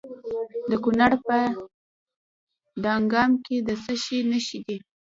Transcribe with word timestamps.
د 0.69 0.71
کونړ 0.83 1.11
په 1.25 1.37
دانګام 2.83 3.31
کې 3.45 3.55
د 3.67 3.69
څه 3.83 3.93
شي 4.03 4.19
نښې 4.29 4.59
دي؟ 4.65 4.77